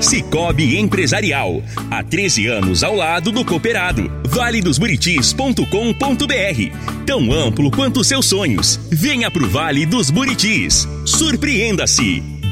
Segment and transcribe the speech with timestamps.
[0.00, 1.62] Cicobi Empresarial.
[1.90, 4.10] Há 13 anos ao lado do cooperado.
[4.28, 7.04] valedosburitis.com.br.
[7.06, 8.78] Tão amplo quanto seus sonhos.
[8.90, 10.86] Venha pro Vale dos Buritis.
[11.04, 12.35] Surpreenda-se.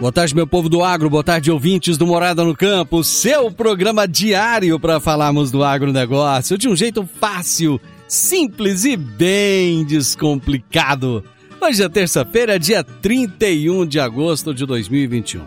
[0.00, 4.08] Boa tarde, meu povo do agro, boa tarde, ouvintes do Morada no Campo, seu programa
[4.08, 11.22] diário para falarmos do agronegócio de um jeito fácil, simples e bem descomplicado.
[11.60, 15.44] Hoje é terça-feira, dia 31 de agosto de 2021.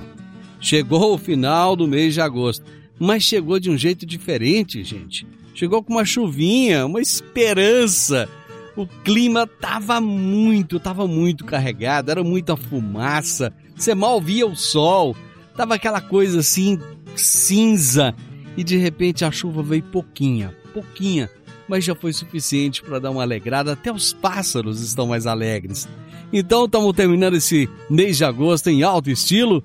[0.60, 2.64] Chegou o final do mês de agosto,
[3.00, 5.26] mas chegou de um jeito diferente, gente.
[5.56, 8.30] Chegou com uma chuvinha, uma esperança.
[8.76, 15.16] O clima tava muito, tava muito carregado, era muita fumaça você mal via o sol,
[15.56, 16.80] tava aquela coisa assim
[17.16, 18.16] cinza.
[18.56, 21.30] E de repente a chuva veio pouquinha, pouquinha,
[21.68, 25.88] mas já foi suficiente para dar uma alegrada, até os pássaros estão mais alegres.
[26.32, 29.64] Então estamos terminando esse mês de agosto em alto estilo.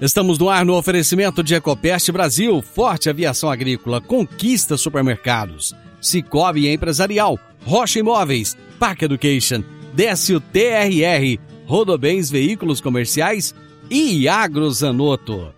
[0.00, 7.38] Estamos no ar no oferecimento de Ecopest Brasil, Forte Aviação Agrícola, Conquista Supermercados, Cicobi Empresarial,
[7.64, 9.62] Rocha Imóveis, Park Education,
[9.94, 13.54] Décio TRR, Rodobens Veículos Comerciais
[13.90, 15.52] e Agrozanoto.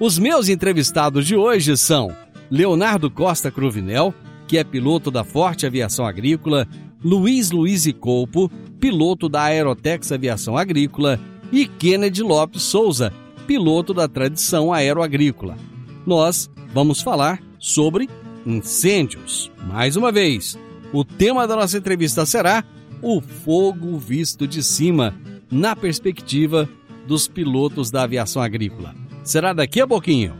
[0.00, 2.10] Os meus entrevistados de hoje são
[2.50, 4.12] Leonardo Costa Cruvinel,
[4.48, 6.66] que é piloto da Forte Aviação Agrícola,
[7.00, 11.20] Luiz Luiz Colpo, piloto da Aerotex Aviação Agrícola,
[11.52, 13.12] e Kennedy Lopes Souza,
[13.46, 15.56] piloto da Tradição Aeroagrícola.
[16.04, 18.10] Nós vamos falar sobre
[18.44, 19.48] incêndios.
[19.68, 20.58] Mais uma vez,
[20.92, 22.64] o tema da nossa entrevista será
[23.00, 25.14] o fogo visto de cima
[25.50, 26.68] na perspectiva
[27.06, 28.94] dos pilotos da aviação agrícola.
[29.22, 30.34] Será daqui a pouquinho.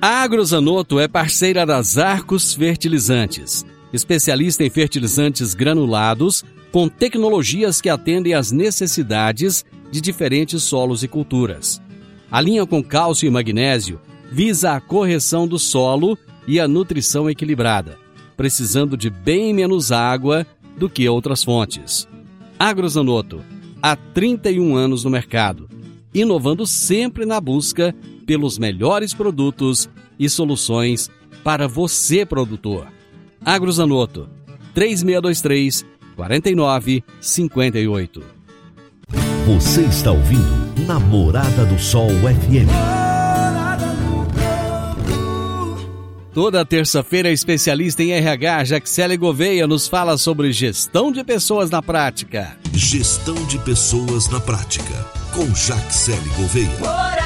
[0.00, 8.34] A Agrozanoto é parceira das Arcos Fertilizantes, especialista em fertilizantes granulados com tecnologias que atendem
[8.34, 11.80] às necessidades de diferentes solos e culturas.
[12.30, 14.00] A linha com cálcio e magnésio
[14.30, 16.16] visa a correção do solo
[16.46, 17.98] e a nutrição equilibrada,
[18.36, 20.46] precisando de bem menos água
[20.76, 22.06] do que outras fontes.
[22.58, 23.44] Agrozanoto,
[23.80, 25.68] há 31 anos no mercado,
[26.12, 27.94] inovando sempre na busca
[28.26, 29.88] pelos melhores produtos
[30.18, 31.08] e soluções
[31.44, 32.88] para você, produtor.
[33.44, 34.28] Agrozanoto,
[34.74, 35.86] 3623
[36.16, 38.24] 4958.
[39.46, 42.97] Você está ouvindo Namorada do Sol FM.
[46.32, 52.56] Toda terça-feira, especialista em RH, Jaxele Gouveia, nos fala sobre gestão de pessoas na prática.
[52.72, 57.17] Gestão de pessoas na prática, com Jaxele Gouveia.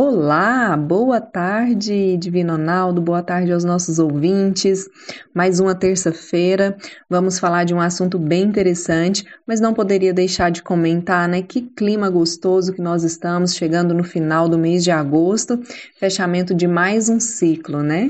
[0.00, 4.88] Olá, boa tarde, Divino Ronaldo, boa tarde aos nossos ouvintes.
[5.34, 6.76] Mais uma terça-feira,
[7.10, 11.42] vamos falar de um assunto bem interessante, mas não poderia deixar de comentar, né?
[11.42, 15.58] Que clima gostoso que nós estamos chegando no final do mês de agosto,
[15.98, 18.08] fechamento de mais um ciclo, né?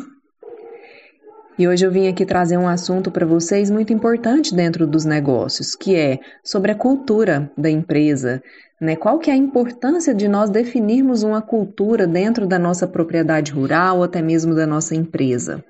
[1.59, 5.75] E hoje eu vim aqui trazer um assunto para vocês muito importante dentro dos negócios,
[5.75, 8.41] que é sobre a cultura da empresa,
[8.81, 8.97] né?
[8.97, 14.03] Qual que é a importância de nós definirmos uma cultura dentro da nossa propriedade rural
[14.03, 15.65] até mesmo da nossa empresa?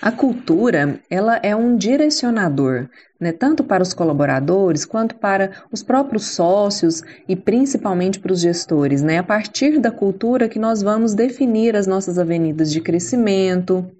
[0.00, 2.86] A cultura, ela é um direcionador,
[3.18, 9.02] né, tanto para os colaboradores quanto para os próprios sócios e principalmente para os gestores,
[9.02, 9.18] né?
[9.18, 13.90] A partir da cultura que nós vamos definir as nossas avenidas de crescimento,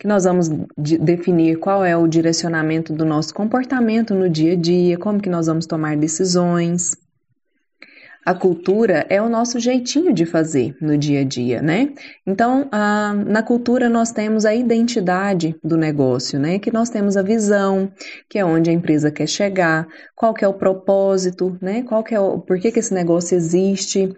[0.00, 0.48] que nós vamos
[0.78, 5.46] definir qual é o direcionamento do nosso comportamento no dia a dia, como que nós
[5.46, 6.96] vamos tomar decisões.
[8.24, 11.92] A cultura é o nosso jeitinho de fazer no dia a dia, né?
[12.26, 16.58] Então, a, na cultura nós temos a identidade do negócio, né?
[16.58, 17.92] Que nós temos a visão,
[18.26, 19.86] que é onde a empresa quer chegar,
[20.16, 21.82] qual que é o propósito, né?
[21.82, 24.16] Qual que é o, por que, que esse negócio existe.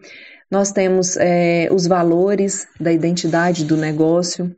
[0.49, 4.55] Nós temos é, os valores da identidade do negócio,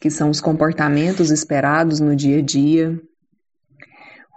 [0.00, 3.00] que são os comportamentos esperados no dia a dia.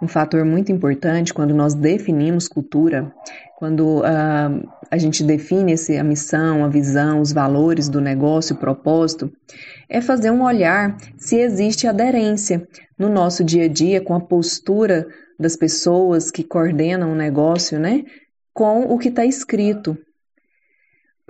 [0.02, 3.12] um fator muito importante quando nós definimos cultura,
[3.56, 8.58] quando uh, a gente define esse, a missão, a visão, os valores do negócio, o
[8.58, 9.32] propósito,
[9.88, 12.66] é fazer um olhar se existe aderência
[12.98, 15.06] no nosso dia a dia com a postura
[15.38, 18.02] das pessoas que coordenam o negócio, né?
[18.52, 19.96] Com o que está escrito,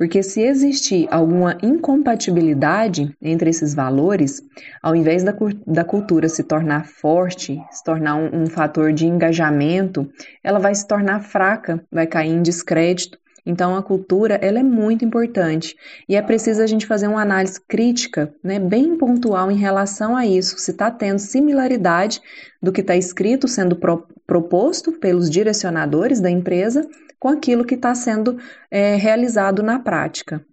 [0.02, 4.42] porque se existir alguma incompatibilidade entre esses valores,
[4.82, 5.32] ao invés da,
[5.64, 10.10] da cultura se tornar forte, se tornar um, um fator de engajamento,
[10.42, 13.16] ela vai se tornar fraca, vai cair em descrédito.
[13.46, 15.76] Então, a cultura ela é muito importante
[16.08, 20.26] e é preciso a gente fazer uma análise crítica, né, bem pontual em relação a
[20.26, 22.20] isso, se está tendo similaridade
[22.60, 26.88] do que está escrito sendo pro, proposto pelos direcionadores da empresa
[27.22, 28.36] com aquilo que está sendo
[28.68, 30.44] é, realizado na prática.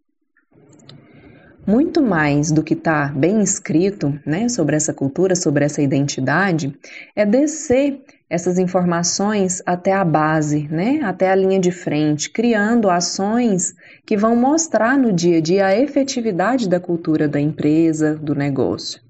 [1.66, 6.77] Muito mais do que está bem escrito né, sobre essa cultura, sobre essa identidade,
[7.16, 13.74] é descer essas informações até a base, né, até a linha de frente, criando ações
[14.06, 19.01] que vão mostrar no dia a dia a efetividade da cultura da empresa, do negócio.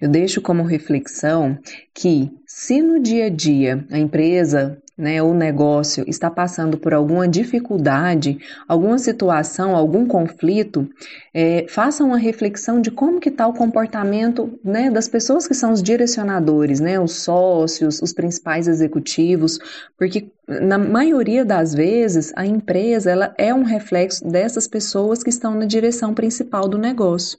[0.00, 1.56] Eu deixo como reflexão
[1.94, 7.26] que, se no dia a dia a empresa né, o negócio está passando por alguma
[7.26, 8.38] dificuldade,
[8.68, 10.88] alguma situação, algum conflito,
[11.32, 15.72] é, faça uma reflexão de como que está o comportamento né, das pessoas que são
[15.72, 19.58] os direcionadores, né, os sócios, os principais executivos,
[19.96, 25.54] porque na maioria das vezes a empresa ela é um reflexo dessas pessoas que estão
[25.54, 27.38] na direção principal do negócio.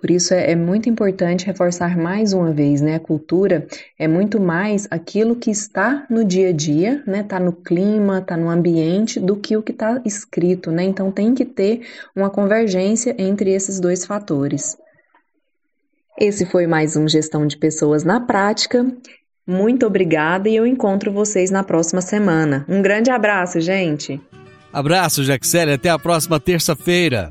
[0.00, 2.94] Por isso é, é, muito importante reforçar mais uma vez, né?
[2.94, 3.66] A cultura
[3.98, 7.22] é muito mais aquilo que está no dia a dia, né?
[7.22, 10.84] Tá no clima, tá no ambiente, do que o que está escrito, né?
[10.84, 11.82] Então tem que ter
[12.16, 14.78] uma convergência entre esses dois fatores.
[16.18, 18.86] Esse foi mais um Gestão de Pessoas na Prática.
[19.46, 22.64] Muito obrigada e eu encontro vocês na próxima semana.
[22.68, 24.18] Um grande abraço, gente!
[24.72, 25.72] Abraço, Jaxele.
[25.72, 27.30] Até a próxima terça-feira.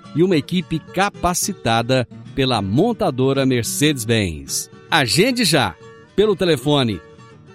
[0.15, 4.69] e uma equipe capacitada pela montadora Mercedes-Benz.
[4.89, 5.75] Agende já
[6.15, 6.99] pelo telefone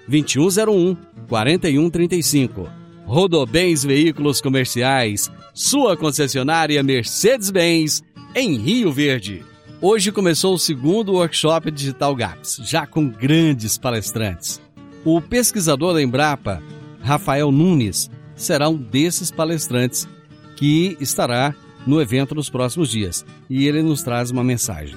[0.08, 0.96] 2101
[1.28, 2.68] 4135.
[3.04, 8.02] Rodobens Veículos Comerciais, sua concessionária Mercedes-Benz
[8.34, 9.44] em Rio Verde.
[9.80, 14.60] Hoje começou o segundo workshop Digital Gaps, já com grandes palestrantes.
[15.04, 16.62] O pesquisador da Embrapa,
[17.00, 20.08] Rafael Nunes, será um desses palestrantes
[20.56, 21.54] que estará
[21.86, 23.24] no evento nos próximos dias.
[23.48, 24.96] E ele nos traz uma mensagem.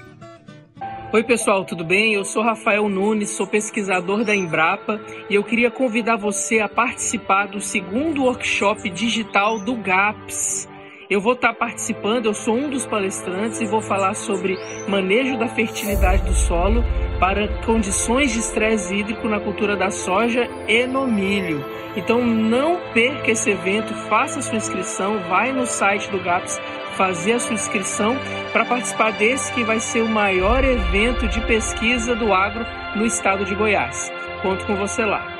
[1.11, 2.13] Oi pessoal, tudo bem?
[2.13, 7.47] Eu sou Rafael Nunes, sou pesquisador da Embrapa e eu queria convidar você a participar
[7.47, 10.69] do segundo workshop digital do GAPS.
[11.09, 14.55] Eu vou estar participando, eu sou um dos palestrantes e vou falar sobre
[14.87, 16.83] manejo da fertilidade do solo
[17.19, 21.63] para condições de estresse hídrico na cultura da soja e no milho.
[21.95, 26.59] Então não perca esse evento, faça sua inscrição, vai no site do GAPS
[26.95, 28.15] fazer a sua inscrição
[28.53, 33.43] para participar desse que vai ser o maior evento de pesquisa do agro no estado
[33.43, 34.11] de Goiás.
[34.41, 35.35] Conto com você lá.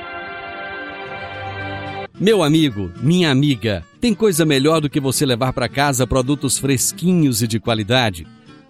[2.18, 7.40] Meu amigo, minha amiga, tem coisa melhor do que você levar para casa produtos fresquinhos
[7.40, 8.26] e de qualidade?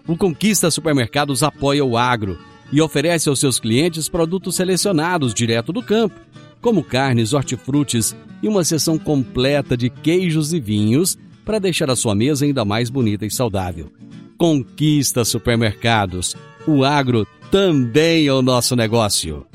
[0.07, 2.37] O Conquista Supermercados apoia o agro
[2.71, 6.19] e oferece aos seus clientes produtos selecionados direto do campo,
[6.61, 12.15] como carnes, hortifrutis e uma seção completa de queijos e vinhos para deixar a sua
[12.15, 13.91] mesa ainda mais bonita e saudável.
[14.37, 16.35] Conquista Supermercados.
[16.65, 19.45] O agro também é o nosso negócio.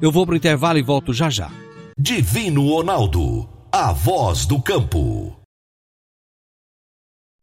[0.00, 1.50] Eu vou para o intervalo e volto já já.
[1.98, 5.36] Divino Ronaldo, a voz do campo.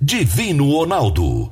[0.02, 1.52] Divino Ronaldo,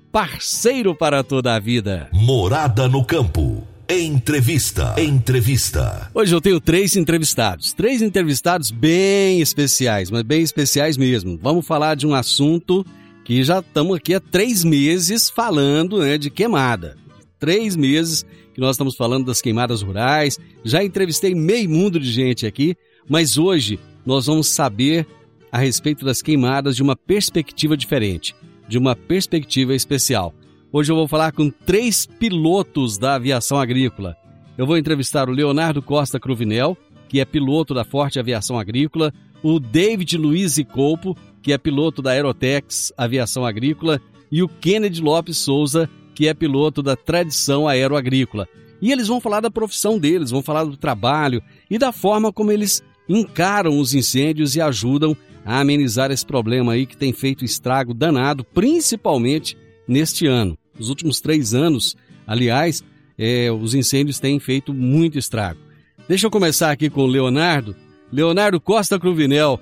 [0.11, 2.09] parceiro para toda a vida.
[2.11, 3.65] Morada no campo.
[3.89, 4.93] Entrevista.
[4.97, 6.09] Entrevista.
[6.13, 7.71] Hoje eu tenho três entrevistados.
[7.73, 11.39] Três entrevistados bem especiais, mas bem especiais mesmo.
[11.41, 12.85] Vamos falar de um assunto
[13.23, 16.97] que já estamos aqui há três meses falando né, de queimada.
[17.39, 20.37] Três meses que nós estamos falando das queimadas rurais.
[20.63, 22.75] Já entrevistei meio mundo de gente aqui,
[23.07, 25.07] mas hoje nós vamos saber
[25.51, 28.33] a respeito das queimadas de uma perspectiva diferente,
[28.71, 30.33] de uma perspectiva especial.
[30.71, 34.15] Hoje eu vou falar com três pilotos da aviação agrícola.
[34.57, 36.77] Eu vou entrevistar o Leonardo Costa Cruvinel,
[37.09, 39.13] que é piloto da Forte Aviação Agrícola,
[39.43, 43.99] o David Luiz Colpo, que é piloto da Aerotex Aviação Agrícola,
[44.31, 48.47] e o Kennedy Lopes Souza, que é piloto da Tradição Aeroagrícola.
[48.81, 52.53] E eles vão falar da profissão deles, vão falar do trabalho e da forma como
[52.53, 55.13] eles encaram os incêndios e ajudam
[55.45, 59.57] a amenizar esse problema aí que tem feito estrago danado, principalmente
[59.87, 60.57] neste ano.
[60.77, 61.95] Nos últimos três anos,
[62.25, 62.83] aliás,
[63.17, 65.59] é, os incêndios têm feito muito estrago.
[66.07, 67.75] Deixa eu começar aqui com o Leonardo.
[68.11, 69.59] Leonardo Costa Cruvinel.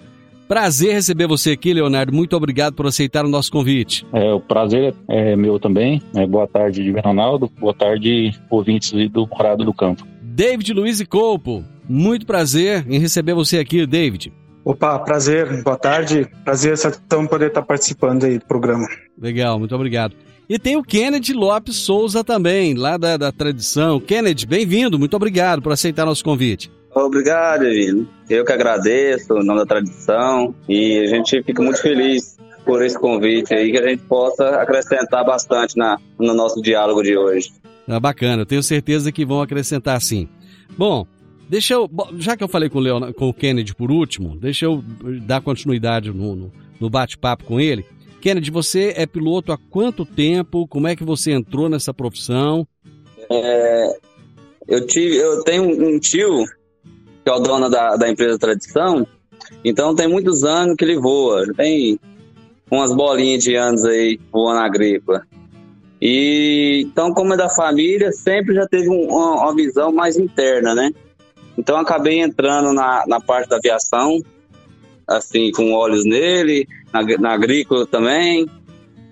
[0.47, 2.11] Prazer receber você aqui, Leonardo.
[2.11, 4.03] Muito obrigado por aceitar o nosso convite.
[4.11, 6.01] É, o prazer é meu também.
[6.15, 7.51] É, boa tarde, Ronaldo.
[7.59, 10.07] Boa tarde, ouvintes do Morado do Campo.
[10.23, 11.63] David Luiz e Colpo.
[11.87, 14.33] Muito prazer em receber você aqui, David.
[14.63, 15.63] Opa, prazer.
[15.63, 16.29] Boa tarde.
[16.43, 16.75] Prazer
[17.05, 18.87] então poder estar participando aí do programa.
[19.17, 20.15] Legal, muito obrigado.
[20.49, 23.99] E tem o Kennedy Lopes Souza também, lá da, da Tradição.
[23.99, 26.71] Kennedy, bem-vindo, muito obrigado por aceitar nosso convite.
[26.93, 28.07] Obrigado, Evino.
[28.27, 32.35] Eu que agradeço, o nome da Tradição, e a gente fica muito feliz
[32.65, 37.15] por esse convite aí, que a gente possa acrescentar bastante na, no nosso diálogo de
[37.15, 37.51] hoje.
[37.87, 40.27] Ah, bacana, eu tenho certeza que vão acrescentar sim.
[40.77, 41.05] Bom,
[41.49, 44.65] deixa eu, já que eu falei com o, Leon, com o Kennedy por último, deixa
[44.65, 44.83] eu
[45.23, 47.85] dar continuidade no, no, no bate-papo com ele.
[48.21, 50.67] Kennedy, você é piloto há quanto tempo?
[50.67, 52.67] Como é que você entrou nessa profissão?
[53.29, 53.99] É,
[54.67, 56.45] eu, tive, eu tenho um tio
[57.23, 59.05] que é o dono da, da empresa Tradição,
[59.63, 61.45] então tem muitos anos que ele voa.
[61.55, 61.99] Tem
[62.71, 65.23] umas bolinhas de anos aí voando agrícola.
[66.01, 70.73] E então, como é da família, sempre já teve um, uma, uma, visão mais interna,
[70.73, 70.91] né?
[71.59, 74.21] Então acabei entrando na, na parte da aviação,
[75.05, 78.47] assim, com olhos nele, na, na agrícola também.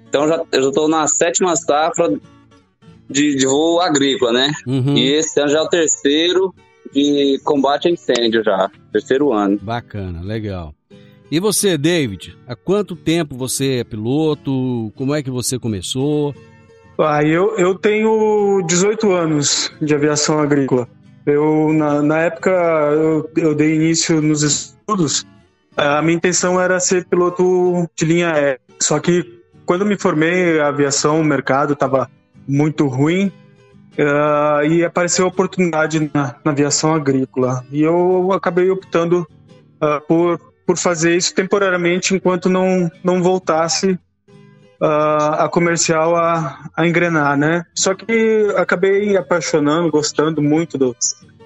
[0.08, 2.18] Então já, eu já estou na sétima safra
[3.10, 4.54] de, de voo agrícola, né?
[4.66, 4.96] Uhum.
[4.98, 6.56] E esse ano já é o terceiro
[6.94, 9.60] de combate a incêndio já, terceiro ano.
[9.62, 10.74] Bacana, legal.
[11.30, 14.90] E você, David, há quanto tempo você é piloto?
[14.96, 16.34] Como é que você começou?
[16.98, 20.88] Ah, eu, eu tenho 18 anos de aviação agrícola.
[21.28, 25.28] Eu, na, na época, eu, eu dei início nos estudos
[25.78, 28.60] a minha intenção era ser piloto de linha aérea.
[28.82, 32.10] Só que quando me formei, a aviação, o mercado estava
[32.48, 33.32] muito ruim
[33.98, 37.64] uh, e apareceu a oportunidade na, na, aviação agrícola.
[37.72, 39.28] E eu acabei optando
[39.76, 44.00] uh, por, por fazer isso temporariamente enquanto não, não voltasse
[44.82, 47.64] uh, a comercial a, a engrenar, né?
[47.74, 50.96] Só que acabei apaixonando, gostando muito do,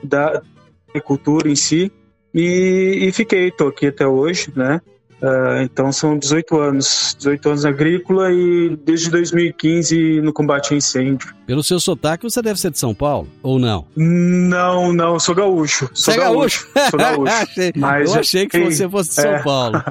[0.04, 0.42] da
[0.90, 1.92] agricultura em si
[2.34, 4.82] e, e fiquei, tô aqui até hoje, né?
[5.22, 11.32] Uh, então são 18 anos, 18 anos agrícola e desde 2015 no combate a incêndio.
[11.46, 13.86] Pelo seu sotaque, você deve ser de São Paulo, ou não?
[13.96, 15.88] Não, não, sou gaúcho.
[15.94, 16.68] Sou é gaúcho?
[16.90, 17.34] Sou gaúcho.
[17.76, 19.44] mas eu achei que você fosse de São é.
[19.44, 19.84] Paulo.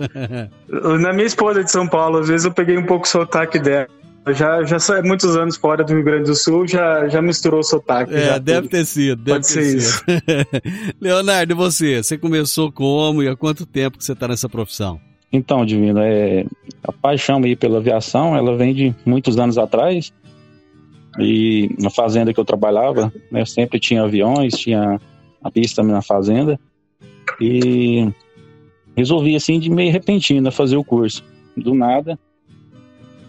[0.98, 3.60] Na minha esposa é de São Paulo, às vezes eu peguei um pouco o sotaque
[3.60, 3.86] dela.
[4.34, 7.64] Já, já sou muitos anos fora do Rio Grande do Sul, já, já misturou o
[7.64, 8.14] sotaque.
[8.14, 9.22] É, deve ter sido.
[9.22, 10.02] Deve Pode ser isso.
[11.00, 12.02] Leonardo, e você?
[12.02, 15.00] Você começou como e há quanto tempo que você está nessa profissão?
[15.32, 16.44] Então, Divino, é,
[16.82, 20.12] a paixão aí pela aviação, ela vem de muitos anos atrás.
[21.18, 25.00] E na fazenda que eu trabalhava, né, sempre tinha aviões, tinha
[25.42, 26.58] a pista na fazenda.
[27.40, 28.08] E
[28.96, 31.24] resolvi, assim, de meio repentina fazer o curso.
[31.56, 32.18] Do nada,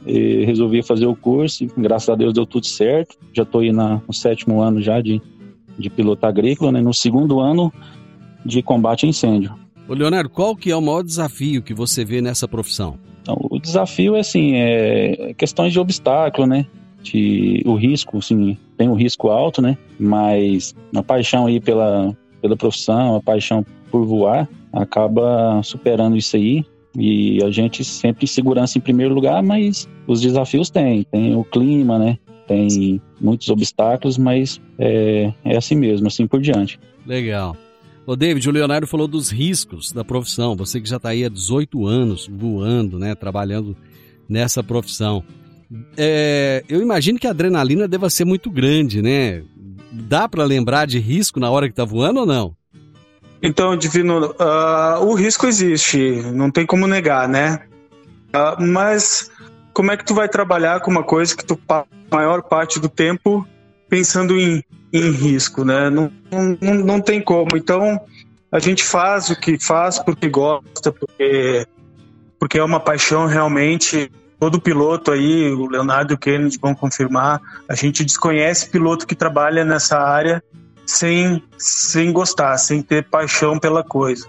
[0.06, 3.18] resolvi fazer o curso, graças a Deus deu tudo certo.
[3.34, 5.22] Já estou aí na, no sétimo ano já de,
[5.78, 6.82] de piloto agrícola, né?
[6.82, 7.72] no segundo ano
[8.46, 9.54] de combate a incêndio.
[9.88, 12.98] Ô Leonardo, qual que é o maior desafio que você vê nessa profissão?
[13.22, 16.66] Então, o desafio é assim, é questões de obstáculo, né?
[17.04, 19.78] De, o risco, assim, tem um risco alto, né?
[20.00, 26.66] Mas a paixão aí pela, pela profissão, a paixão por voar, acaba superando isso aí
[26.98, 31.04] e a gente sempre segurança em primeiro lugar, mas os desafios tem.
[31.04, 32.18] Tem o clima, né?
[32.48, 36.80] Tem muitos obstáculos, mas é, é assim mesmo, assim por diante.
[37.06, 37.56] Legal.
[38.06, 40.56] Ô David, o Leonardo falou dos riscos da profissão.
[40.56, 43.14] Você que já está aí há 18 anos voando, né?
[43.16, 43.76] Trabalhando
[44.28, 45.24] nessa profissão.
[45.96, 49.44] É, eu imagino que a adrenalina deva ser muito grande, né?
[49.92, 52.56] dá para lembrar de risco na hora que tá voando ou não?
[53.42, 57.60] Então, Divino, uh, o risco existe, não tem como negar, né?
[58.30, 59.30] Uh, mas
[59.74, 62.80] como é que tu vai trabalhar com uma coisa que tu passa a maior parte
[62.80, 63.46] do tempo
[63.90, 65.90] pensando em, em risco, né?
[65.90, 67.56] Não, não, não tem como.
[67.56, 68.00] Então,
[68.52, 71.66] a gente faz o que faz porque gosta, porque,
[72.40, 74.12] porque é uma paixão realmente.
[74.40, 79.14] Todo piloto aí, o Leonardo e o Kennedy vão confirmar, a gente desconhece piloto que
[79.14, 80.44] trabalha nessa área
[80.84, 84.28] sem, sem gostar, sem ter paixão pela coisa.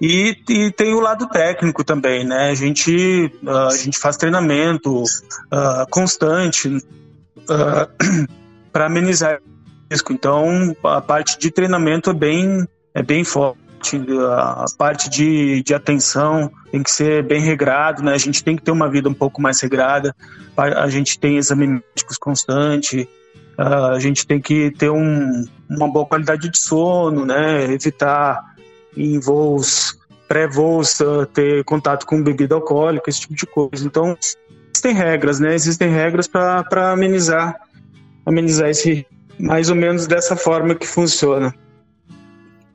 [0.00, 2.50] E, e, tem o lado técnico também, né?
[2.50, 6.68] A gente, uh, a gente faz treinamento uh, constante
[7.48, 8.28] uh,
[8.72, 9.40] para amenizar
[9.90, 10.12] risco.
[10.12, 13.58] Então, a parte de treinamento é bem, é bem forte.
[14.36, 18.12] A parte de, de atenção tem que ser bem regrado, né?
[18.12, 20.14] A gente tem que ter uma vida um pouco mais regrada.
[20.56, 23.08] A gente tem exame médicos constante,
[23.56, 27.64] a gente tem que ter um, uma boa qualidade de sono, né?
[27.72, 28.54] Evitar
[28.96, 33.86] em voos, pré-voos, uh, ter contato com bebida alcoólica, esse tipo de coisa.
[33.86, 34.16] Então,
[34.72, 35.54] existem regras, né?
[35.54, 37.56] Existem regras para amenizar,
[38.26, 39.06] amenizar esse,
[39.38, 41.54] mais ou menos dessa forma que funciona.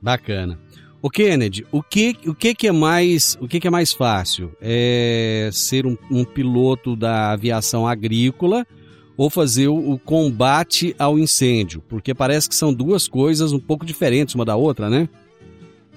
[0.00, 0.58] Bacana.
[1.04, 4.50] O Kennedy, o que, o que, que é mais o que, que é mais fácil?
[4.58, 8.66] É ser um, um piloto da aviação agrícola
[9.14, 11.82] ou fazer o, o, combate ao incêndio?
[11.90, 15.06] Porque parece que são duas coisas um pouco diferentes uma da outra, né?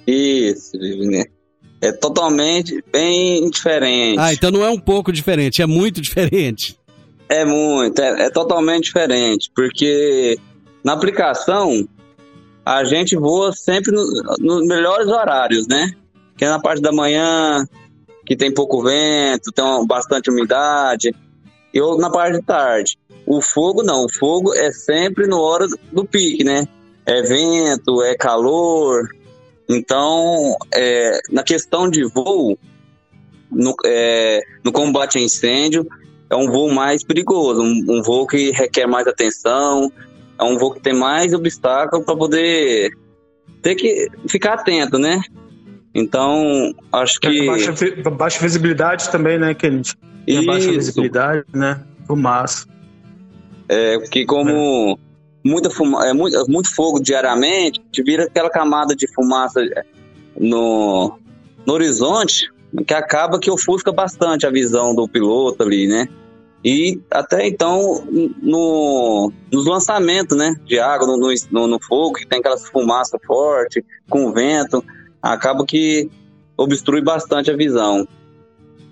[0.05, 1.23] Isso, né?
[1.79, 4.19] É totalmente bem diferente.
[4.19, 6.77] Ah, então não é um pouco diferente, é muito diferente.
[7.29, 10.37] É muito, é, é totalmente diferente, porque
[10.87, 11.85] na aplicação
[12.65, 15.91] a gente voa sempre nos no melhores horários, né?
[16.37, 17.67] Que é na parte da manhã,
[18.25, 21.13] que tem pouco vento, tem bastante umidade,
[21.73, 22.97] e ou na parte de tarde.
[23.25, 26.65] O fogo não, o fogo é sempre no hora do pique, né?
[27.05, 29.09] É vento, é calor,
[29.67, 32.57] então, é, na questão de voo,
[33.51, 35.85] no, é, no, combate a incêndio,
[36.29, 39.91] é um voo mais perigoso, um, um, voo que requer mais atenção,
[40.39, 42.91] é um voo que tem mais obstáculo para poder
[43.61, 45.21] ter que ficar atento, né?
[45.93, 47.47] Então, acho que.
[47.47, 47.73] Baixa,
[48.11, 49.95] baixa visibilidade também, né, Kennedy?
[50.25, 51.83] Tem baixa visibilidade, né?
[52.05, 52.67] Fumaça.
[53.69, 54.97] É, que como
[55.43, 59.61] muita fuma, é, muito, muito fogo diariamente, vira aquela camada de fumaça
[60.39, 61.17] no,
[61.65, 62.49] no horizonte
[62.85, 66.07] que acaba que ofusca bastante a visão do piloto ali, né?
[66.69, 68.05] E até então,
[68.41, 73.85] no, nos lançamentos né, de água no, no, no fogo, que tem aquelas fumaça forte,
[74.09, 74.83] com vento,
[75.21, 76.11] acaba que
[76.57, 78.05] obstrui bastante a visão.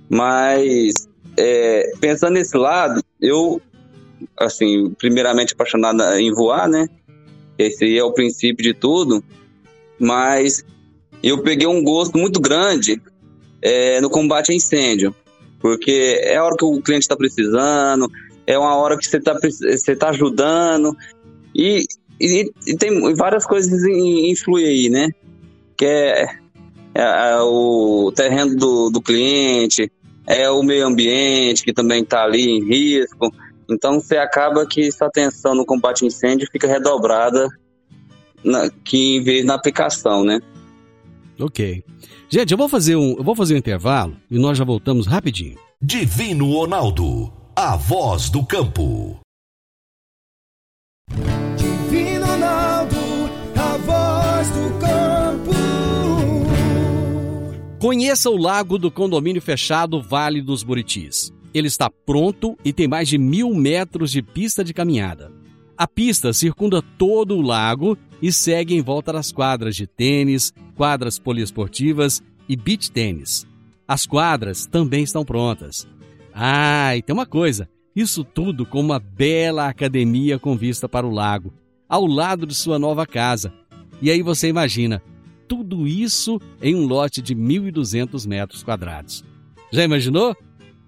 [0.09, 3.61] Mas, é, pensando nesse lado, eu
[4.39, 6.87] assim, primeiramente apaixonada em voar, né?
[7.57, 9.21] Esse é o princípio de tudo.
[9.99, 10.63] Mas
[11.21, 13.01] eu peguei um gosto muito grande
[13.61, 15.13] é, no combate a incêndio.
[15.65, 18.07] Porque é a hora que o cliente está precisando,
[18.45, 20.95] é uma hora que você está você tá ajudando.
[21.55, 21.87] E,
[22.21, 25.09] e, e, tem várias coisas influem aí, né?
[25.75, 26.23] Que é,
[26.93, 29.91] é, é o terreno do, do cliente,
[30.27, 33.33] é o meio ambiente que também está ali em risco.
[33.67, 37.49] Então você acaba que sua atenção no combate a incêndio fica redobrada
[38.43, 40.39] na, que em vez na aplicação, né?
[41.39, 41.83] Ok.
[42.35, 45.57] Gente, eu vou fazer um, eu vou fazer um intervalo e nós já voltamos rapidinho.
[45.81, 49.17] Divino Ronaldo, a voz do campo.
[51.55, 52.97] Divino Ronaldo,
[53.55, 55.53] a voz do campo.
[57.79, 61.31] Conheça o lago do condomínio fechado Vale dos Buritis.
[61.53, 65.31] Ele está pronto e tem mais de mil metros de pista de caminhada.
[65.77, 71.19] A pista circunda todo o lago e segue em volta das quadras de tênis, quadras
[71.19, 73.45] poliesportivas e beach tênis.
[73.85, 75.85] As quadras também estão prontas.
[76.33, 81.11] Ah, e tem uma coisa: isso tudo com uma bela academia com vista para o
[81.11, 81.53] lago,
[81.89, 83.53] ao lado de sua nova casa.
[84.01, 85.03] E aí você imagina,
[85.45, 89.25] tudo isso em um lote de 1.200 metros quadrados.
[89.71, 90.35] Já imaginou?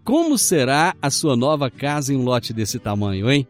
[0.04, 3.46] Como será a sua nova casa em um lote desse tamanho, hein?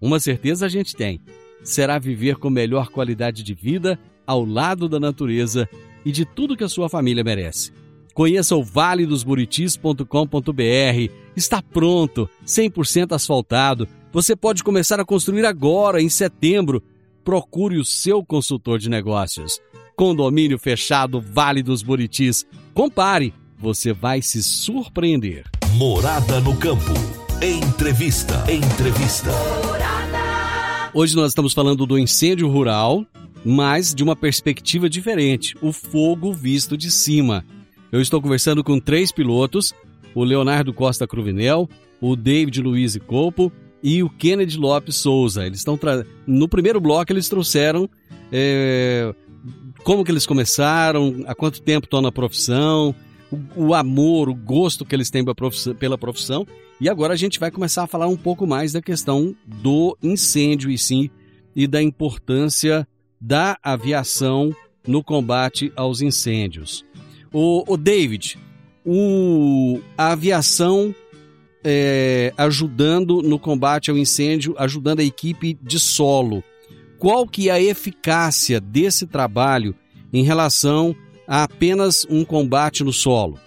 [0.00, 1.20] Uma certeza a gente tem:
[1.62, 5.68] será viver com melhor qualidade de vida ao lado da natureza
[6.04, 7.72] e de tudo que a sua família merece.
[8.14, 11.12] Conheça o valedosburitis.com.br.
[11.36, 13.86] Está pronto, 100% asfaltado.
[14.10, 16.82] Você pode começar a construir agora, em setembro.
[17.22, 19.60] Procure o seu consultor de negócios.
[19.94, 22.46] Condomínio fechado Vale dos Buritis.
[22.72, 25.44] Compare, você vai se surpreender.
[25.76, 27.25] Morada no campo.
[27.42, 28.50] Entrevista.
[28.50, 29.30] Entrevista.
[30.94, 33.04] Hoje nós estamos falando do incêndio rural,
[33.44, 37.44] mas de uma perspectiva diferente, o fogo visto de cima.
[37.92, 39.74] Eu estou conversando com três pilotos,
[40.14, 41.68] o Leonardo Costa Cruvinel,
[42.00, 45.44] o David Luiz Copo e o Kennedy Lopes Souza.
[45.44, 46.06] Eles estão tra...
[46.26, 47.86] no primeiro bloco eles trouxeram
[48.32, 49.14] é...
[49.84, 52.94] como que eles começaram, há quanto tempo estão na profissão,
[53.54, 55.22] o amor, o gosto que eles têm
[55.78, 56.46] pela profissão
[56.80, 60.70] e agora a gente vai começar a falar um pouco mais da questão do incêndio
[60.70, 61.10] e sim
[61.54, 62.86] e da importância
[63.20, 64.54] da aviação
[64.86, 66.84] no combate aos incêndios.
[67.32, 68.38] O, o David,
[68.84, 70.94] o, a aviação
[71.64, 76.44] é, ajudando no combate ao incêndio, ajudando a equipe de solo.
[76.98, 79.74] Qual que é a eficácia desse trabalho
[80.12, 80.94] em relação
[81.26, 83.38] a apenas um combate no solo?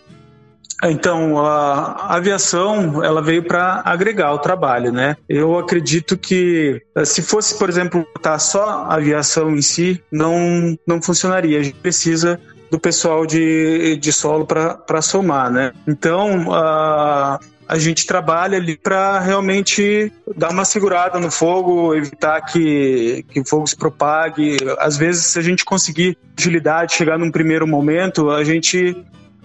[0.84, 5.18] Então, a aviação, ela veio para agregar o trabalho, né?
[5.28, 10.78] Eu acredito que eh, se fosse, por exemplo, botar só a aviação em si, não,
[10.88, 11.60] não funcionaria.
[11.60, 12.40] A gente precisa
[12.72, 15.74] do pessoal de, de solo para somar, né?
[15.88, 23.26] Então, a, a gente trabalha ali para realmente dar uma segurada no fogo, evitar que,
[23.30, 24.58] que o fogo se propague.
[24.80, 28.92] Às vezes, se a gente conseguir agilidade, chegar num primeiro momento, a gente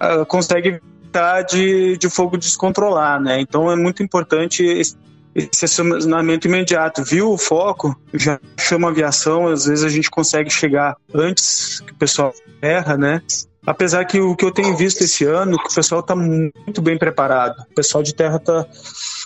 [0.00, 0.80] uh, consegue
[1.48, 3.40] de, de fogo descontrolar, né?
[3.40, 4.96] Então é muito importante esse,
[5.34, 7.02] esse acionamento imediato.
[7.04, 11.92] Viu o foco, já chama a aviação, às vezes a gente consegue chegar antes que
[11.92, 13.22] o pessoal erra, né?
[13.66, 16.98] Apesar que o que eu tenho visto esse ano, que o pessoal está muito bem
[16.98, 17.60] preparado.
[17.70, 18.66] O pessoal de terra está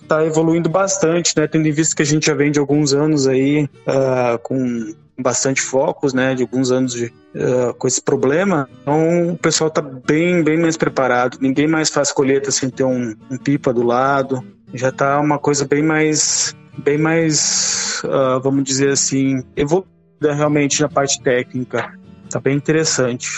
[0.06, 1.46] tá evoluindo bastante, né?
[1.48, 5.60] Tendo em vista que a gente já vem de alguns anos aí uh, com bastante
[5.60, 8.68] focos, né, de alguns anos de, uh, com esse problema.
[8.82, 11.38] Então o pessoal está bem, bem mais preparado.
[11.40, 14.44] Ninguém mais faz colheita sem ter um, um pipa do lado.
[14.72, 20.88] Já está uma coisa bem mais, bem mais, uh, vamos dizer assim, evoluída realmente na
[20.88, 21.92] parte técnica.
[22.24, 23.28] Está bem interessante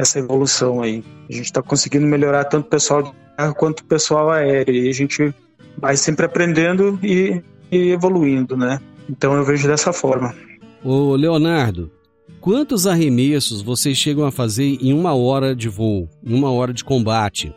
[0.00, 1.04] essa evolução aí.
[1.28, 4.74] A gente está conseguindo melhorar tanto o pessoal de terra quanto o pessoal aéreo.
[4.74, 5.34] E a gente
[5.76, 8.80] vai sempre aprendendo e, e evoluindo, né?
[9.08, 10.34] Então eu vejo dessa forma.
[10.82, 11.90] Ô Leonardo,
[12.40, 16.82] quantos arremessos vocês chegam a fazer em uma hora de voo, em uma hora de
[16.82, 17.52] combate?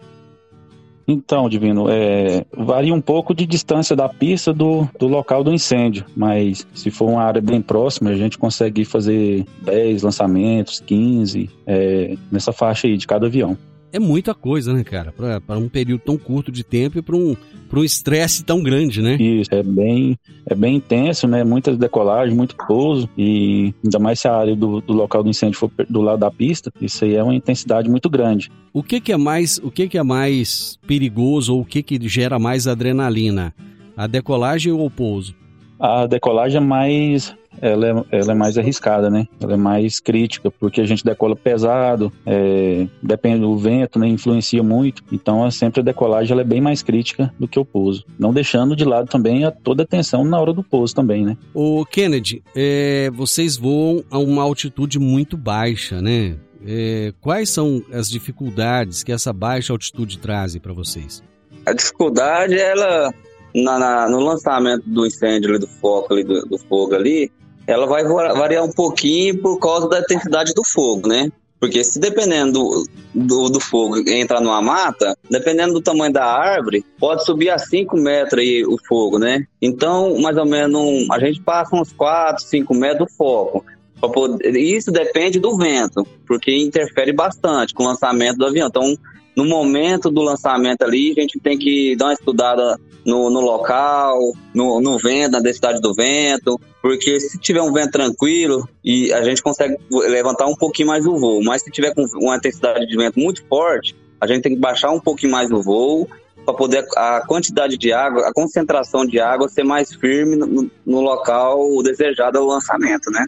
[1.07, 6.05] Então, Divino, é, varia um pouco de distância da pista do, do local do incêndio,
[6.15, 12.15] mas se for uma área bem próxima, a gente consegue fazer 10 lançamentos, 15, é,
[12.31, 13.57] nessa faixa aí de cada avião
[13.93, 15.13] é muita coisa, né, cara?
[15.45, 17.37] Para um período tão curto de tempo e para um
[17.79, 19.15] um estresse tão grande, né?
[19.15, 21.43] Isso, é bem, é bem intenso, né?
[21.43, 25.57] Muitas decolagens, muito pouso e ainda mais se a área do, do local do incêndio
[25.57, 28.51] for do lado da pista, isso aí é uma intensidade muito grande.
[28.71, 32.07] O que, que é mais, o que, que é mais perigoso ou o que, que
[32.07, 33.53] gera mais adrenalina?
[33.95, 35.35] A decolagem ou o pouso?
[35.79, 39.27] A decolagem é mais ela é, ela é mais arriscada, né?
[39.39, 44.07] Ela é mais crítica, porque a gente decola pesado, é, depende do vento, né?
[44.07, 45.03] Influencia muito.
[45.11, 48.05] Então, é sempre a decolagem ela é bem mais crítica do que o pouso.
[48.17, 51.37] Não deixando de lado também a toda a atenção na hora do pouso também, né?
[51.53, 56.35] O Kennedy, é, vocês voam a uma altitude muito baixa, né?
[56.65, 61.21] É, quais são as dificuldades que essa baixa altitude traz para vocês?
[61.65, 63.13] A dificuldade, ela
[63.53, 67.31] na, na, no lançamento do incêndio ali, do foco ali, do, do, fogo ali,
[67.67, 71.31] ela vai variar um pouquinho por causa da intensidade do fogo, né?
[71.63, 76.83] Porque se dependendo do, do, do, fogo entrar numa mata, dependendo do tamanho da árvore,
[76.99, 79.47] pode subir a 5 metros aí o fogo, né?
[79.61, 83.63] Então, mais ou menos, a gente passa uns 4, 5 metros do foco.
[84.01, 88.67] Poder, isso depende do vento, porque interfere bastante com o lançamento do avião.
[88.67, 88.97] Então,
[89.35, 94.19] no momento do lançamento ali, a gente tem que dar uma estudada no, no local,
[94.53, 99.23] no, no vento, na densidade do vento, porque se tiver um vento tranquilo e a
[99.23, 102.95] gente consegue levantar um pouquinho mais o voo, mas se tiver com uma intensidade de
[102.95, 106.07] vento muito forte, a gente tem que baixar um pouquinho mais o voo
[106.45, 111.01] para poder a quantidade de água, a concentração de água ser mais firme no, no
[111.01, 113.25] local desejado ao lançamento, né?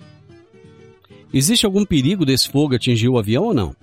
[1.34, 3.76] Existe algum perigo desse fogo atingir o avião ou não?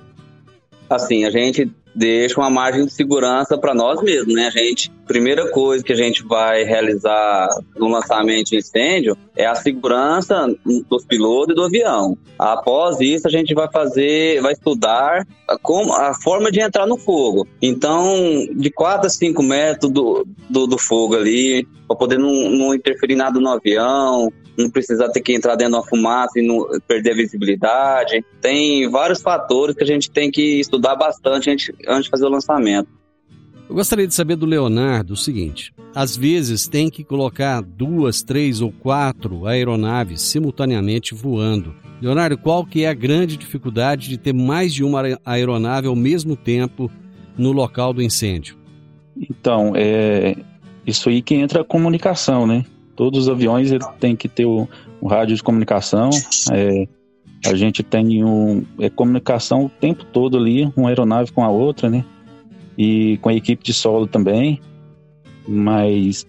[0.94, 4.46] Assim, a gente deixa uma margem de segurança para nós mesmos, né?
[4.46, 9.55] A gente, primeira coisa que a gente vai realizar no lançamento de incêndio é a
[9.55, 10.46] segurança
[10.88, 12.16] dos pilotos e do avião.
[12.38, 16.96] Após isso, a gente vai fazer, vai estudar a, como, a forma de entrar no
[16.96, 17.46] fogo.
[17.61, 18.14] Então,
[18.55, 23.16] de 4 a 5 metros do, do, do fogo ali, para poder não, não interferir
[23.16, 27.16] nada no avião, não precisar ter que entrar dentro da fumaça e não perder a
[27.16, 28.24] visibilidade.
[28.40, 32.30] Tem vários fatores que a gente tem que estudar bastante antes, antes de fazer o
[32.30, 32.88] lançamento.
[33.68, 38.60] Eu gostaria de saber do Leonardo o seguinte: às vezes tem que colocar duas, três
[38.60, 41.74] ou quatro aeronaves simultaneamente voando.
[42.00, 46.36] Leonardo, qual que é a grande dificuldade de ter mais de uma aeronave ao mesmo
[46.36, 46.90] tempo
[47.38, 48.56] no local do incêndio?
[49.16, 50.34] Então, é
[50.86, 52.64] isso aí que entra a comunicação, né?
[52.94, 54.68] Todos os aviões têm que ter o
[55.07, 56.11] rádio de comunicação.
[56.52, 56.87] É,
[57.44, 61.90] a gente tem um, é, comunicação o tempo todo ali, uma aeronave com a outra,
[61.90, 62.05] né?
[62.76, 64.61] E com a equipe de solo também.
[65.46, 66.26] Mas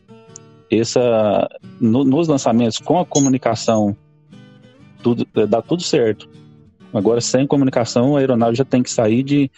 [0.71, 1.47] essa,
[1.79, 3.95] no, nos lançamentos com a comunicação
[5.03, 6.27] tudo, é, dá tudo certo.
[6.93, 9.51] Agora, sem comunicação, a aeronave já tem que sair de,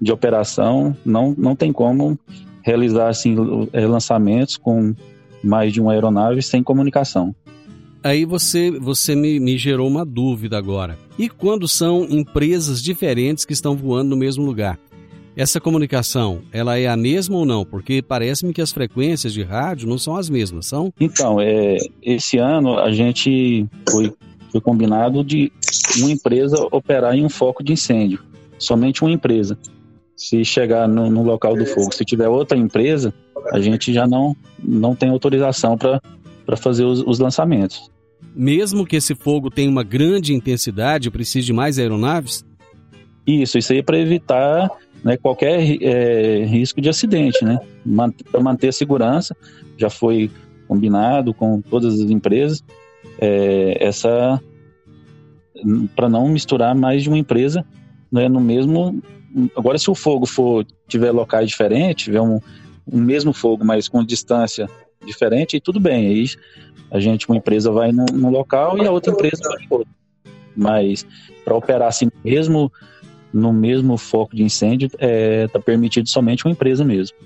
[0.00, 2.18] de operação, não, não tem como
[2.62, 3.36] realizar assim,
[3.72, 4.94] é, lançamentos com
[5.42, 7.34] mais de uma aeronave sem comunicação.
[8.02, 10.98] Aí você, você me, me gerou uma dúvida agora.
[11.18, 14.78] E quando são empresas diferentes que estão voando no mesmo lugar?
[15.36, 17.64] Essa comunicação, ela é a mesma ou não?
[17.64, 20.92] Porque parece-me que as frequências de rádio não são as mesmas, são?
[20.98, 24.12] Então, é, esse ano a gente foi
[24.50, 25.52] foi combinado de
[25.98, 28.20] uma empresa operar em um foco de incêndio,
[28.58, 29.56] somente uma empresa.
[30.20, 33.14] Se chegar no, no local do fogo, se tiver outra empresa,
[33.52, 37.90] a gente já não, não tem autorização para fazer os, os lançamentos.
[38.36, 42.44] Mesmo que esse fogo tenha uma grande intensidade precise de mais aeronaves?
[43.26, 44.70] Isso, isso aí é para evitar
[45.02, 47.58] né, qualquer é, risco de acidente, né?
[48.30, 49.34] Para manter a segurança,
[49.78, 50.30] já foi
[50.68, 52.62] combinado com todas as empresas
[53.18, 54.38] é, essa
[55.96, 57.64] para não misturar mais de uma empresa
[58.12, 59.00] né, no mesmo.
[59.56, 62.40] Agora, se o fogo for tiver locais diferentes, tiver um,
[62.90, 64.68] um mesmo fogo, mas com distância
[65.04, 66.08] diferente, aí tudo bem.
[66.08, 66.26] Aí
[66.90, 69.94] a gente, uma empresa vai no local e a outra empresa vai em outro.
[70.56, 71.06] Mas
[71.44, 72.70] para operar assim mesmo
[73.32, 77.16] no mesmo foco de incêndio, está é, tá permitido somente uma empresa mesmo.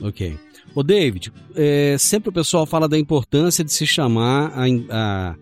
[0.00, 0.36] Ok.
[0.74, 5.34] Ô David, é, sempre o pessoal fala da importância de se chamar a,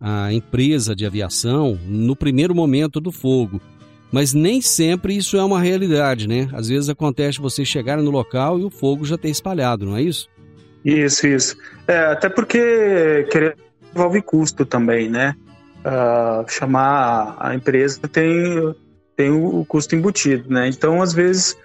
[0.00, 3.60] a, a empresa de aviação no primeiro momento do fogo.
[4.12, 6.48] Mas nem sempre isso é uma realidade, né?
[6.52, 10.02] Às vezes acontece você chegar no local e o fogo já ter espalhado, não é
[10.02, 10.28] isso?
[10.84, 11.56] Isso, isso.
[11.88, 13.56] É, até porque querer
[13.94, 15.36] envolve custo também, né?
[15.80, 18.74] Uh, chamar a empresa tem,
[19.16, 20.68] tem o custo embutido, né?
[20.68, 21.56] Então, às vezes,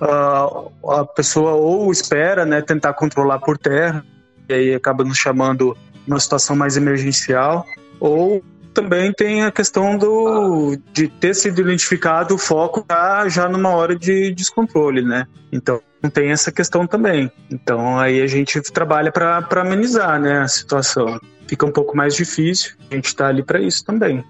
[0.00, 4.04] uh, a pessoa ou espera, né, tentar controlar por terra,
[4.48, 7.66] e aí acaba nos chamando uma situação mais emergencial,
[8.00, 8.42] ou
[8.76, 13.98] também tem a questão do, de ter sido identificado o foco já, já numa hora
[13.98, 15.26] de descontrole, né?
[15.50, 15.80] Então
[16.12, 17.32] tem essa questão também.
[17.50, 21.18] Então aí a gente trabalha para amenizar né, a situação.
[21.48, 24.22] Fica um pouco mais difícil, a gente está ali para isso também.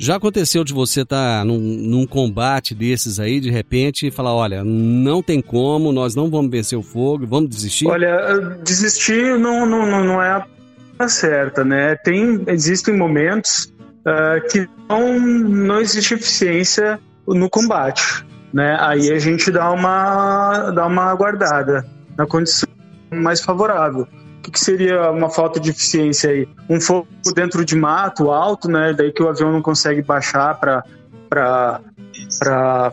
[0.00, 4.32] Já aconteceu de você estar tá num, num, combate desses aí, de repente, e falar:
[4.32, 7.88] olha, não tem como, nós não vamos vencer o fogo, vamos desistir?
[7.88, 8.16] Olha,
[8.64, 10.46] desistir não, não, não é a
[11.06, 11.94] certa, né?
[11.96, 18.76] Tem, existem momentos uh, que não, não existe eficiência no combate, né?
[18.80, 22.68] Aí a gente dá uma, dá uma guardada na condição
[23.12, 24.08] mais favorável
[24.48, 26.48] que, que seria uma falta de eficiência aí?
[26.68, 28.92] Um fogo dentro de mato alto, né?
[28.92, 31.80] Daí que o avião não consegue baixar para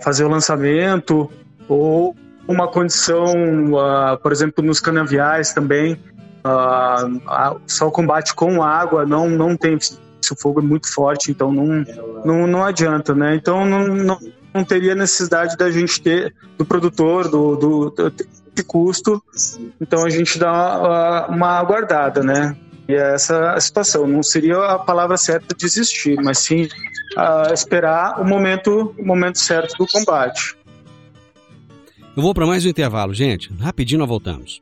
[0.02, 1.32] fazer o lançamento,
[1.68, 2.16] ou
[2.48, 3.26] uma condição,
[3.74, 5.98] uh, por exemplo, nos canaviais também,
[6.46, 9.98] uh, só o combate com água não, não tem se
[10.32, 11.84] o fogo é muito forte, então não,
[12.24, 13.36] não, não adianta, né?
[13.36, 14.20] Então não, não,
[14.54, 18.12] não teria necessidade da gente ter, do produtor, do, do, do
[18.56, 19.22] de custo,
[19.82, 22.56] então a gente dá uma aguardada, né?
[22.88, 24.08] E é essa a situação.
[24.08, 29.78] Não seria a palavra certa desistir, mas sim uh, esperar o momento, o momento certo
[29.78, 30.56] do combate.
[32.16, 33.52] Eu vou para mais um intervalo, gente.
[33.60, 34.62] Rapidinho nós voltamos.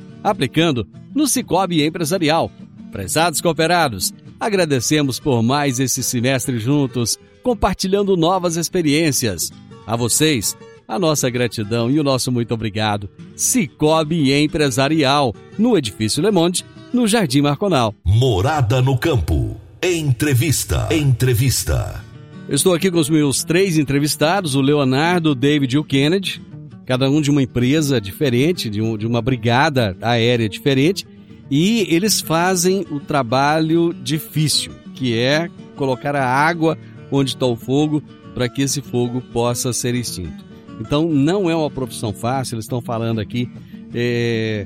[0.23, 2.51] aplicando no Cicobi Empresarial.
[2.91, 9.51] Prezados cooperados, agradecemos por mais esse semestre juntos, compartilhando novas experiências.
[9.85, 10.57] A vocês,
[10.87, 13.09] a nossa gratidão e o nosso muito obrigado.
[13.35, 17.95] Cicobi Empresarial, no Edifício Le Monde, no Jardim Marconal.
[18.03, 19.55] Morada no Campo.
[19.81, 20.89] Entrevista.
[20.91, 22.03] Entrevista.
[22.47, 26.41] Eu estou aqui com os meus três entrevistados, o Leonardo, o David e o Kennedy,
[26.85, 31.05] cada um de uma empresa diferente, de, um, de uma brigada aérea diferente,
[31.49, 36.77] e eles fazem o trabalho difícil, que é colocar a água
[37.11, 38.01] onde está o fogo
[38.33, 40.45] para que esse fogo possa ser extinto.
[40.79, 43.49] Então não é uma profissão fácil, eles estão falando aqui
[43.93, 44.65] é,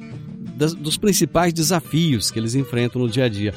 [0.55, 3.53] das, dos principais desafios que eles enfrentam no dia a dia.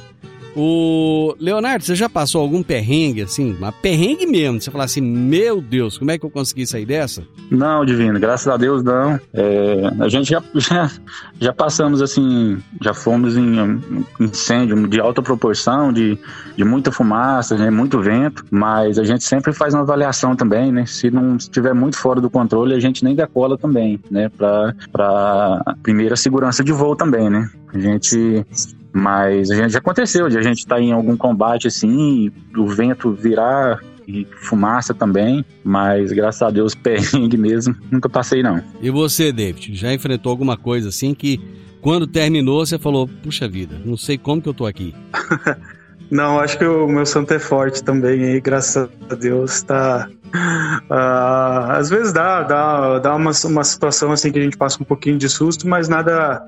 [0.60, 4.60] O Leonardo, você já passou algum perrengue, assim, uma perrengue mesmo?
[4.60, 7.22] Você falar assim, meu Deus, como é que eu consegui sair dessa?
[7.48, 9.20] Não, Divino, graças a Deus não.
[9.32, 10.90] É, a gente já, já,
[11.38, 13.80] já passamos assim, já fomos em
[14.18, 16.18] incêndio de alta proporção, de,
[16.56, 20.84] de muita fumaça, né, muito vento, mas a gente sempre faz uma avaliação também, né?
[20.86, 24.28] Se não estiver muito fora do controle, a gente nem decola também, né?
[24.28, 27.48] Para primeira segurança de voo também, né?
[27.72, 28.44] A gente
[28.92, 32.66] mas a gente já aconteceu de a gente estar tá em algum combate assim, o
[32.66, 38.62] vento virar e fumaça também, mas graças a Deus perrengue mesmo, nunca passei não.
[38.80, 41.40] E você, David, já enfrentou alguma coisa assim que
[41.80, 44.94] quando terminou você falou, puxa vida, não sei como que eu tô aqui?
[46.10, 50.08] não, acho que o meu santo é forte também aí, graças a Deus, tá...
[50.28, 54.86] Uh, às vezes dá, dá, dá uma, uma situação assim que a gente passa um
[54.86, 56.46] pouquinho de susto, mas nada,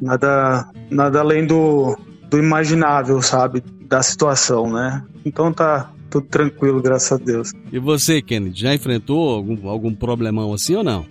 [0.00, 1.96] nada, nada além do,
[2.28, 3.62] do imaginável, sabe?
[3.86, 5.04] Da situação, né?
[5.24, 7.52] Então tá, tudo tranquilo, graças a Deus.
[7.72, 11.06] E você, Kennedy, já enfrentou algum, algum problemão assim ou não?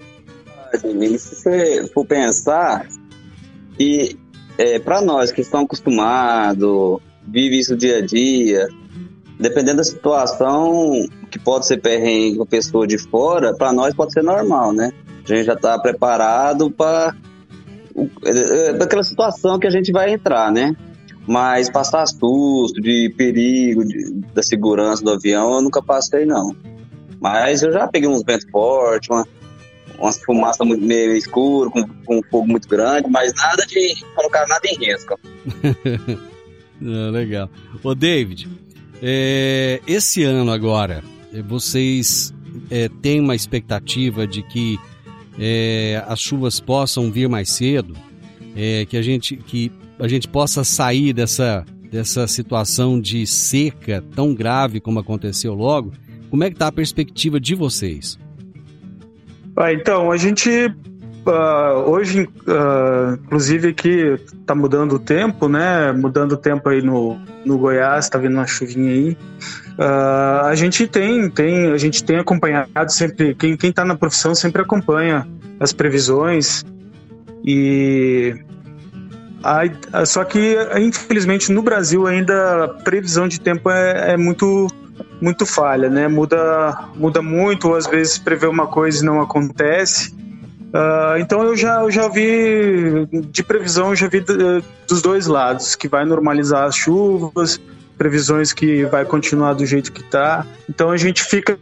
[0.74, 2.86] Se você for pensar,
[3.80, 4.16] e
[4.58, 8.68] é, para nós que estamos acostumados, vive isso dia a dia,
[9.40, 14.22] dependendo da situação, que pode ser perrengue com pessoa de fora, para nós pode ser
[14.22, 14.92] normal, né?
[15.24, 17.16] A gente já está preparado para
[18.26, 20.76] é, é, aquela situação que a gente vai entrar, né?
[21.26, 26.54] Mas passar susto, de perigo, de, da segurança do avião, eu nunca passei, não.
[27.22, 29.26] Mas eu já peguei uns ventos fortes, uma,
[30.00, 34.68] umas fumaças meio escuro, com, com um fogo muito grande, mas nada de colocar nada
[34.68, 35.20] em risco.
[36.82, 37.50] ah, legal.
[37.84, 38.50] Ô, David,
[39.02, 41.04] é, esse ano agora,
[41.48, 42.34] vocês
[42.70, 44.80] é, têm uma expectativa de que
[45.40, 47.96] é, as chuvas possam vir mais cedo,
[48.56, 54.34] é, que a gente que a gente possa sair dessa, dessa situação de seca tão
[54.34, 55.92] grave como aconteceu logo,
[56.30, 58.18] como é que está a perspectiva de vocês?
[59.58, 60.50] Ah, então, a gente
[61.30, 65.92] uh, hoje, uh, inclusive que está mudando o tempo, né?
[65.92, 69.18] Mudando o tempo aí no, no Goiás, está vindo uma chuvinha aí.
[69.78, 74.62] Uh, a gente tem, tem, a gente tem acompanhado sempre, quem está na profissão sempre
[74.62, 75.28] acompanha
[75.60, 76.64] as previsões
[77.46, 78.36] e
[79.44, 84.68] a, só que, infelizmente, no Brasil ainda a previsão de tempo é, é, muito,
[85.22, 86.08] muito falha, né?
[86.08, 90.14] Muda, muda muito, ou às vezes prevê uma coisa e não acontece.
[90.70, 94.24] Uh, então eu já, eu já vi, de previsão, eu já vi
[94.88, 97.60] dos dois lados, que vai normalizar as chuvas,
[97.98, 100.46] previsões que vai continuar do jeito que está.
[100.70, 101.60] Então a gente fica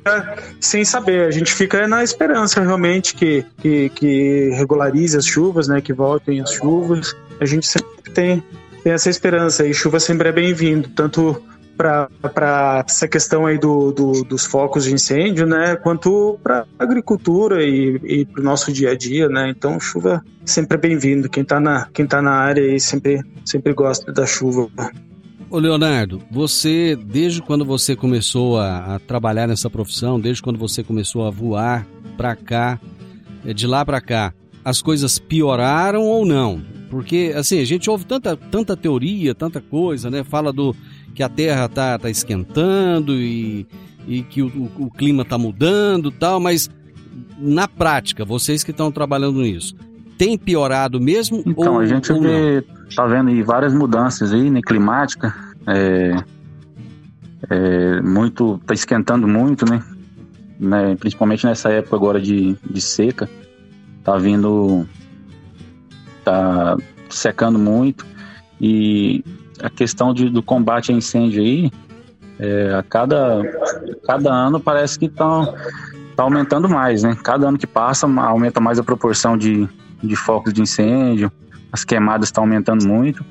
[0.60, 5.82] sem saber, a gente fica na esperança realmente que, que, que regularize as chuvas, né,
[5.82, 7.16] que voltem as chuvas.
[7.40, 8.44] A gente sempre tem,
[8.84, 11.42] tem essa esperança e chuva sempre é bem-vindo, tanto
[11.78, 18.00] para essa questão aí do, do, dos focos de incêndio, né, quanto para agricultura e,
[18.04, 19.50] e para o nosso dia a dia, né.
[19.50, 21.30] Então chuva sempre é bem-vindo.
[21.30, 24.70] Quem está na quem tá na área aí sempre sempre gosta da chuva.
[25.50, 30.84] Ô Leonardo, você, desde quando você começou a, a trabalhar nessa profissão, desde quando você
[30.84, 31.88] começou a voar
[32.18, 32.78] para cá,
[33.46, 34.34] é, de lá para cá,
[34.66, 36.62] as coisas pioraram ou não?
[36.90, 40.24] Porque, assim, a gente ouve tanta, tanta teoria, tanta coisa, né?
[40.24, 40.76] Fala do
[41.18, 43.66] que a Terra tá, tá esquentando e,
[44.08, 46.70] e que o, o, o clima tá mudando tal, mas
[47.40, 49.76] na prática, vocês que estão trabalhando nisso,
[50.16, 51.42] tem piorado mesmo?
[51.44, 52.64] Então, ou, a gente vê,
[52.96, 55.34] tá vendo aí várias mudanças aí, né, climática,
[55.66, 56.24] é,
[57.50, 59.84] é, muito, tá esquentando muito, né,
[60.60, 63.28] né, principalmente nessa época agora de, de seca,
[64.04, 64.86] tá vindo,
[66.24, 66.78] tá
[67.10, 68.06] secando muito,
[68.62, 69.24] e
[69.62, 71.72] a questão de, do combate a incêndio aí,
[72.40, 73.42] é, a cada,
[74.06, 75.54] cada ano parece que está
[76.16, 77.18] tá aumentando mais, né?
[77.24, 79.68] Cada ano que passa aumenta mais a proporção de,
[80.04, 81.32] de focos de incêndio,
[81.72, 83.24] as queimadas estão aumentando muito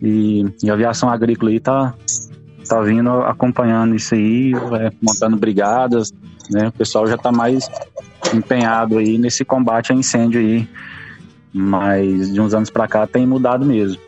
[0.00, 1.94] e, e, a aviação agrícola aí tá,
[2.68, 6.12] tá vindo acompanhando isso aí, é, montando brigadas,
[6.50, 6.68] né?
[6.68, 7.68] O pessoal já está mais
[8.34, 10.68] empenhado aí nesse combate a incêndio aí,
[11.52, 13.98] mas de uns anos para cá tem mudado mesmo.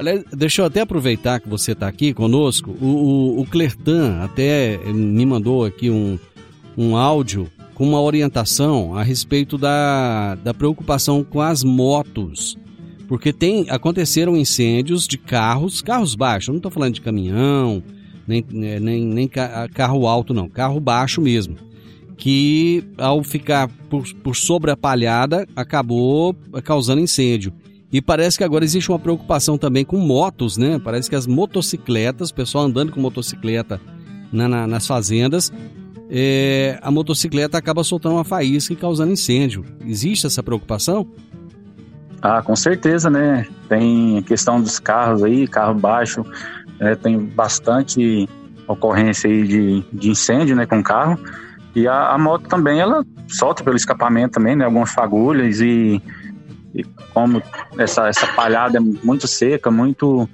[0.00, 2.74] Aliás, deixa eu até aproveitar que você está aqui conosco.
[2.80, 6.18] O, o, o Clertan até me mandou aqui um,
[6.74, 12.56] um áudio com uma orientação a respeito da, da preocupação com as motos.
[13.06, 17.82] Porque tem aconteceram incêndios de carros, carros baixos, não estou falando de caminhão,
[18.26, 21.56] nem, nem, nem carro alto, não, carro baixo mesmo.
[22.16, 26.34] Que ao ficar por, por sobre a palhada acabou
[26.64, 27.52] causando incêndio.
[27.92, 30.80] E parece que agora existe uma preocupação também com motos, né?
[30.82, 33.80] Parece que as motocicletas, pessoal andando com motocicleta
[34.32, 35.52] na, na, nas fazendas,
[36.08, 39.64] é, a motocicleta acaba soltando uma faísca e causando incêndio.
[39.84, 41.08] Existe essa preocupação?
[42.22, 43.46] Ah, com certeza, né?
[43.68, 46.24] Tem a questão dos carros aí, carro baixo,
[46.78, 48.28] é, tem bastante
[48.68, 51.18] ocorrência aí de, de incêndio, né, com carro.
[51.74, 56.00] E a, a, moto também, ela solta pelo escapamento também, né, algumas fagulhas e,
[56.74, 57.42] e como
[57.78, 60.28] essa, essa palhada é muito seca, muito...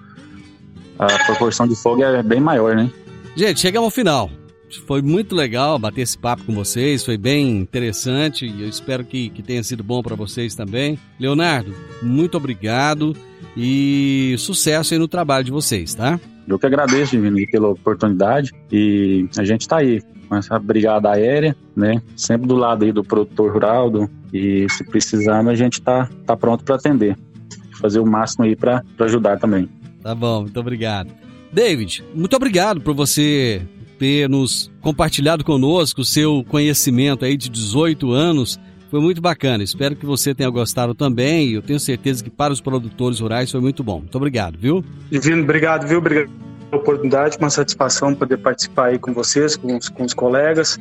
[0.98, 2.90] A proporção de fogo é bem maior, né?
[3.36, 4.30] Gente, chegamos ao final.
[4.86, 9.28] Foi muito legal bater esse papo com vocês, foi bem interessante e eu espero que,
[9.28, 10.98] que tenha sido bom para vocês também.
[11.20, 13.14] Leonardo, muito obrigado
[13.56, 16.18] e sucesso aí no trabalho de vocês, tá?
[16.46, 21.56] Eu que agradeço, Divino, pela oportunidade e a gente está aí com essa brigada aérea,
[21.74, 22.00] né?
[22.16, 26.36] Sempre do lado aí do produtor rural do, e se precisando a gente está tá
[26.36, 27.16] pronto para atender,
[27.80, 29.68] fazer o máximo aí para ajudar também.
[30.02, 31.12] Tá bom, muito obrigado.
[31.52, 33.62] David, muito obrigado por você
[33.98, 38.60] ter nos compartilhado conosco o seu conhecimento aí de 18 anos.
[38.90, 39.64] Foi muito bacana.
[39.64, 41.50] Espero que você tenha gostado também.
[41.50, 43.98] Eu tenho certeza que para os produtores rurais foi muito bom.
[43.98, 44.84] Muito obrigado, viu?
[45.10, 45.98] Divino, obrigado, viu?
[45.98, 46.30] Obrigado
[46.70, 50.76] pela oportunidade, uma satisfação poder participar aí com vocês, com os, com os colegas.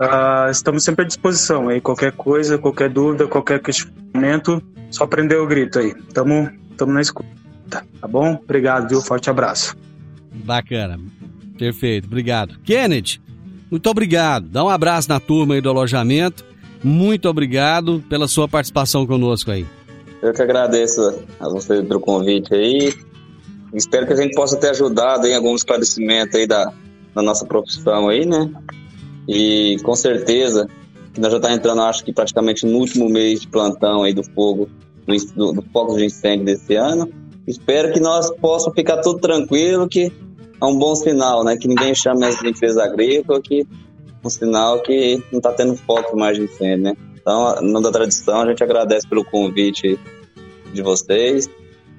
[0.00, 1.80] Uh, estamos sempre à disposição aí.
[1.80, 5.94] Qualquer coisa, qualquer dúvida, qualquer questionamento, só prender o grito aí.
[6.12, 7.28] Tamo, tamo na escuta.
[7.70, 8.40] Tá bom?
[8.42, 9.00] Obrigado, viu?
[9.00, 9.76] Forte abraço.
[10.44, 10.98] Bacana.
[11.58, 12.58] Perfeito, obrigado.
[12.64, 13.20] Kennedy,
[13.70, 14.48] muito obrigado.
[14.48, 16.51] Dá um abraço na turma aí do alojamento.
[16.82, 19.66] Muito obrigado pela sua participação conosco aí.
[20.20, 21.00] Eu que agradeço
[21.40, 22.92] a você pelo convite aí.
[23.74, 26.72] Espero que a gente possa ter ajudado em algum esclarecimento aí da,
[27.14, 28.50] da nossa profissão aí, né?
[29.28, 30.68] E com certeza
[31.12, 34.22] que nós já está entrando, acho que praticamente no último mês de plantão aí do
[34.22, 34.68] fogo,
[35.36, 37.08] do, do foco de incêndio desse ano.
[37.46, 40.12] Espero que nós possamos ficar tudo tranquilo, que
[40.60, 41.56] é um bom sinal, né?
[41.56, 43.66] Que ninguém chame as empresas agrícolas, que
[44.24, 46.96] um sinal que não está tendo foco mais de incêndio, né?
[47.20, 49.98] Então, no da tradição, a gente agradece pelo convite
[50.72, 51.48] de vocês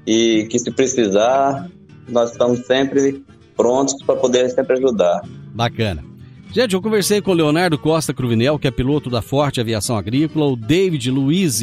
[0.05, 1.69] e que se precisar,
[2.09, 3.23] nós estamos sempre
[3.55, 5.21] prontos para poder sempre ajudar.
[5.53, 6.03] Bacana.
[6.51, 10.45] Gente, eu conversei com o Leonardo Costa Cruvinel, que é piloto da Forte Aviação Agrícola,
[10.45, 11.61] o David Luiz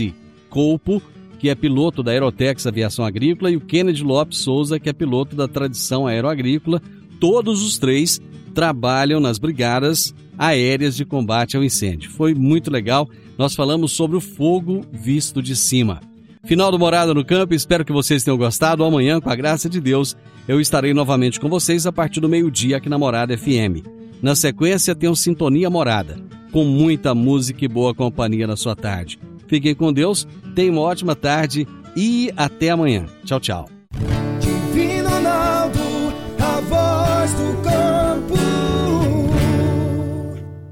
[0.48, 1.00] Colpo,
[1.38, 5.36] que é piloto da Aerotex Aviação Agrícola, e o Kennedy Lopes Souza, que é piloto
[5.36, 6.82] da Tradição Aeroagrícola.
[7.20, 8.20] Todos os três
[8.52, 12.10] trabalham nas brigadas aéreas de combate ao incêndio.
[12.10, 13.06] Foi muito legal.
[13.36, 16.00] Nós falamos sobre o fogo visto de cima.
[16.44, 18.82] Final do Morada no Campo, espero que vocês tenham gostado.
[18.82, 20.16] Amanhã, com a graça de Deus,
[20.48, 23.84] eu estarei novamente com vocês a partir do meio-dia aqui na Morada FM.
[24.22, 26.16] Na sequência, tem Sintonia Morada,
[26.50, 29.18] com muita música e boa companhia na sua tarde.
[29.46, 33.04] Fiquem com Deus, tenham uma ótima tarde e até amanhã.
[33.24, 33.68] Tchau, tchau.
[35.06, 35.80] Ronaldo,
[36.38, 37.62] a voz do